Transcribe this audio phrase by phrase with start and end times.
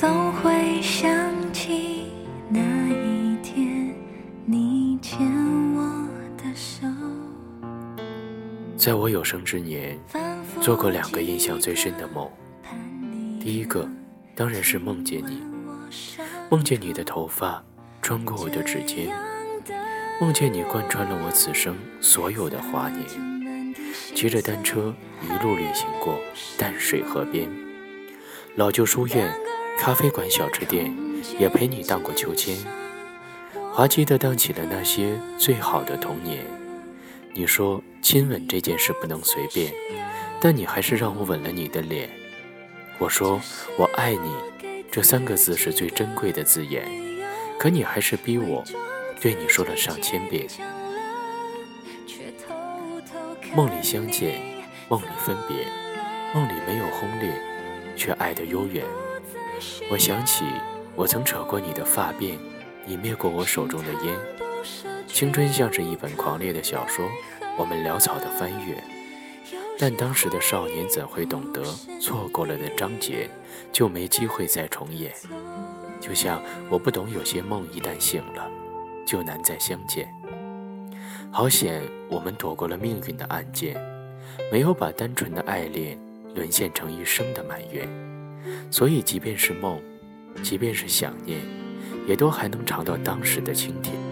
[0.00, 1.10] 总会想
[1.52, 2.12] 起
[2.48, 3.92] 那一天
[4.46, 5.18] 你牵
[5.74, 6.06] 我
[6.36, 6.86] 的手。
[8.76, 9.98] 在我有生之年，
[10.60, 12.30] 做过两个印象最深的梦。
[13.40, 13.90] 第一个，
[14.36, 15.42] 当然是梦见你，
[16.48, 17.60] 梦见你的头发
[18.00, 19.12] 穿过我的指尖，
[20.20, 23.84] 梦见你贯穿了我此生所有的华年。
[24.14, 26.20] 骑着单车一路旅行过
[26.56, 27.50] 淡水河边，
[28.54, 29.28] 老旧书院、
[29.78, 30.92] 咖啡馆、小吃店，
[31.38, 32.58] 也陪你荡过秋千，
[33.72, 36.44] 滑稽地荡起了那些最好的童年。
[37.32, 39.72] 你说亲吻这件事不能随便，
[40.40, 42.10] 但你还是让我吻了你的脸。
[42.98, 43.40] 我说
[43.78, 44.34] 我爱你，
[44.90, 46.84] 这三个字是最珍贵的字眼，
[47.56, 48.64] 可你还是逼我
[49.20, 50.44] 对你说了上千遍。
[53.54, 54.40] 梦里相见，
[54.88, 55.64] 梦里分别，
[56.34, 57.32] 梦里没有轰烈，
[57.96, 58.84] 却爱得悠远。
[59.90, 60.44] 我想起
[60.94, 62.38] 我曾扯过你的发辫，
[62.84, 64.16] 你灭过我手中的烟。
[65.06, 67.08] 青春像是一本狂烈的小说，
[67.56, 68.82] 我们潦草的翻阅。
[69.78, 71.62] 但当时的少年怎会懂得，
[72.00, 73.30] 错过了的章节
[73.72, 75.12] 就没机会再重演。
[76.00, 78.50] 就像我不懂，有些梦一旦醒了，
[79.06, 80.08] 就难再相见。
[81.30, 83.80] 好险，我们躲过了命运的暗箭，
[84.50, 85.96] 没有把单纯的爱恋
[86.34, 87.88] 沦陷成一生的埋怨。
[88.70, 89.80] 所以，即便是梦，
[90.42, 91.40] 即便是想念，
[92.06, 94.07] 也都还能尝到当时的清甜。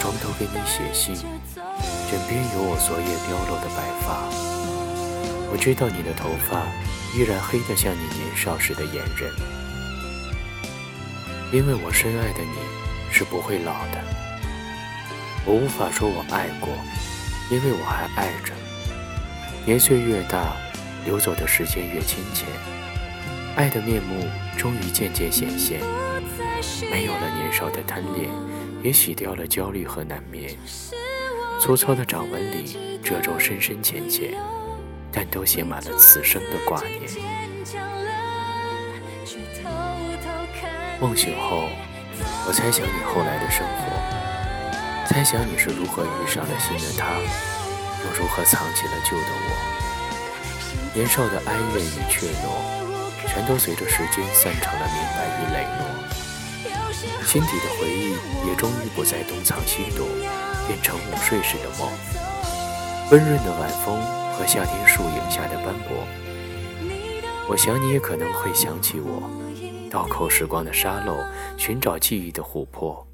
[0.00, 4.30] 床头给你写信，枕边有我昨夜凋落的白发。
[5.50, 6.66] 我知道你的头发
[7.16, 9.32] 依然黑得像你年少时的眼仁，
[11.52, 12.58] 因为我深爱的你
[13.10, 13.98] 是不会老的。
[15.44, 16.68] 我无法说我爱过，
[17.50, 18.52] 因为我还爱着。
[19.64, 20.56] 年岁越大，
[21.04, 22.44] 流走的时间越亲切。
[23.56, 24.24] 爱的面目
[24.56, 25.80] 终于渐渐显现，
[26.90, 28.30] 没有了年少的贪恋，
[28.82, 30.56] 也洗掉了焦虑和难眠。
[31.60, 34.34] 粗糙的掌纹里褶皱深深浅浅，
[35.12, 37.00] 但都写满了此生的挂念。
[41.00, 41.68] 梦醒后，
[42.46, 49.50] 我猜想你后来的生活，猜想你是如何遇上了新的他，又如何藏起了旧的我。
[50.94, 52.78] 年少的哀怨与怯懦。
[53.26, 55.80] 全都随着时间散成了明白与磊落，
[57.24, 58.12] 心底的回忆
[58.48, 60.06] 也终于不再东藏西躲，
[60.66, 61.88] 变成午睡时的梦。
[63.10, 64.00] 温润的晚风
[64.32, 66.06] 和夏天树影下的斑驳，
[67.48, 69.30] 我想你也可能会想起我。
[69.90, 71.16] 倒扣时光的沙漏，
[71.56, 73.06] 寻找记忆的琥珀。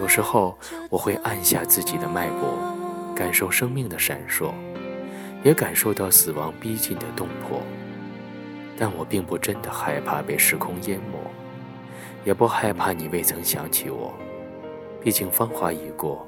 [0.00, 0.58] 有时候
[0.88, 2.58] 我会按下自己的脉搏，
[3.14, 4.52] 感受生命的闪烁，
[5.44, 7.62] 也感受到死亡逼近的动魄。
[8.76, 11.29] 但我并不真的害怕被时空淹没，
[12.24, 14.12] 也不害怕你未曾想起我。
[15.00, 16.26] 毕竟芳华已过，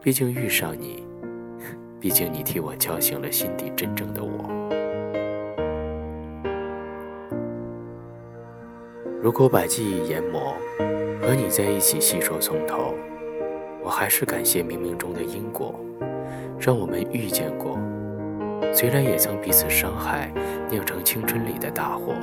[0.00, 1.02] 毕竟遇上你，
[1.98, 4.50] 毕竟你替我叫醒了心底真正的我。
[9.22, 10.54] 如果把记忆研磨，
[11.22, 12.92] 和你在一起细说从头，
[13.82, 15.74] 我还是感谢冥冥中的因果，
[16.58, 17.78] 让我们遇见过。
[18.74, 20.32] 虽然也曾彼此伤害，
[20.68, 22.14] 酿成青春里的大祸，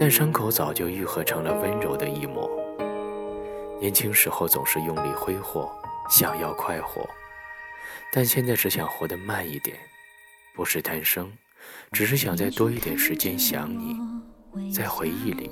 [0.00, 2.50] 但伤口早就愈合成了温柔的一抹。
[3.78, 5.70] 年轻时候总是用力挥霍，
[6.08, 7.06] 想要快活，
[8.10, 9.76] 但现在只想活得慢一点，
[10.56, 11.30] 不是贪生，
[11.92, 15.50] 只是想再多一点时间想你，在回忆里，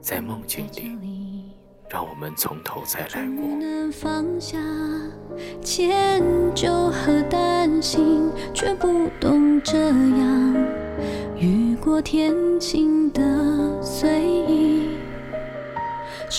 [0.00, 1.52] 在梦境里，
[1.90, 3.44] 让我们从头再来过。
[3.60, 4.56] 能放下
[5.62, 6.22] 迁
[6.54, 10.54] 就和担心，却不懂这样
[11.36, 13.22] 雨过天晴的，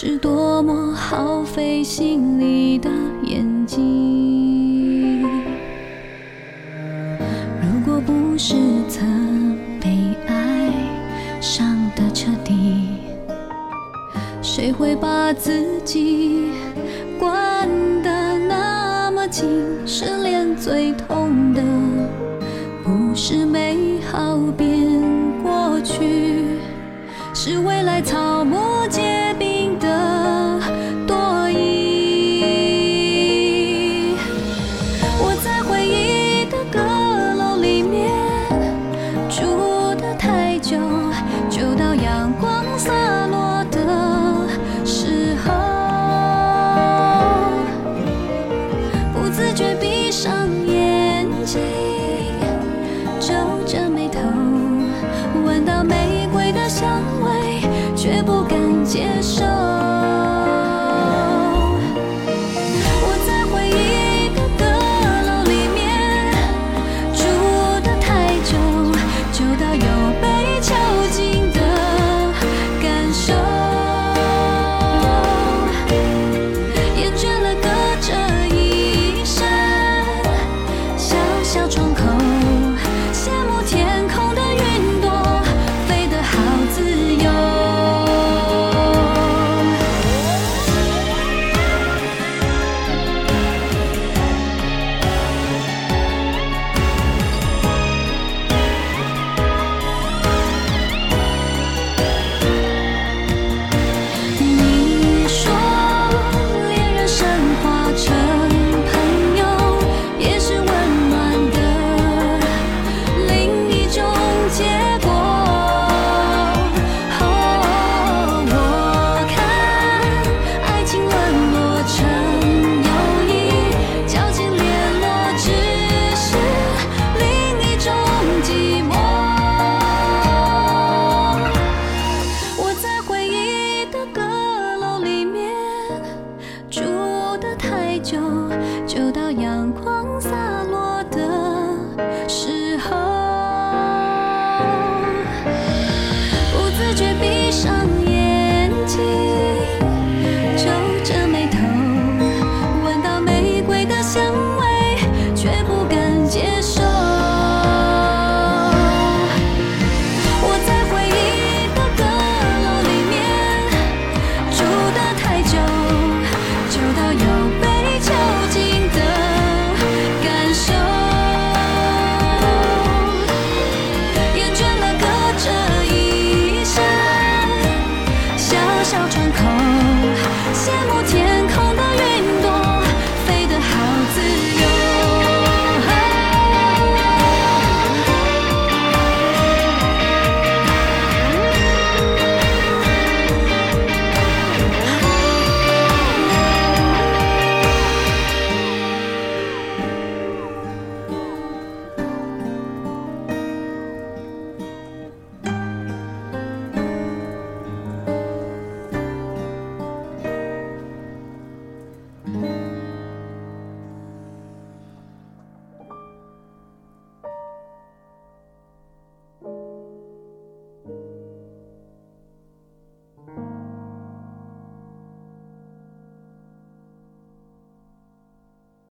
[0.07, 2.91] 是多么耗费心力的
[3.23, 5.23] 演技。
[7.59, 8.53] 如果不是
[8.87, 9.97] 曾被
[10.27, 10.71] 爱
[11.41, 12.99] 伤得彻底，
[14.43, 16.51] 谁会把自己
[17.17, 17.67] 关
[18.03, 19.49] 得那么紧？
[19.87, 21.63] 失恋最痛的
[22.83, 25.01] 不是美好变
[25.41, 26.59] 过去，
[27.33, 27.99] 是未来